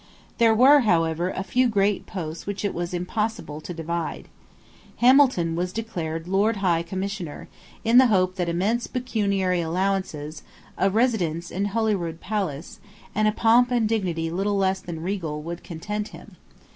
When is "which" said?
2.47-2.65